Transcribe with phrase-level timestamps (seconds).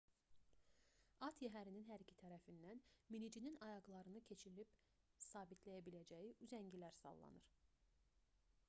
[1.25, 2.81] at yəhərinin hər iki tərəfindən
[3.17, 4.73] minicinin ayaqlarını keçirib
[5.29, 7.55] sabitləyə biləcəyi üzəngilər sallanır